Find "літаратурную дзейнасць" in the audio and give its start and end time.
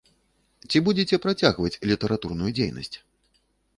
1.91-2.95